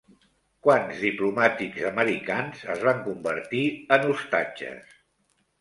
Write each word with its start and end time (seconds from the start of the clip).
Quants 0.67 1.01
diplomàtics 1.07 1.83
americans 1.91 2.63
es 2.77 2.81
van 2.89 3.05
convertir 3.11 3.63
en 3.99 4.09
ostatges? 4.15 5.01